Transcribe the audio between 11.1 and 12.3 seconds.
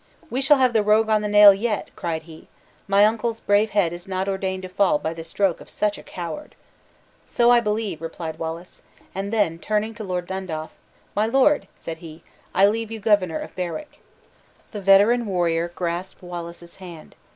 "My lord," said he,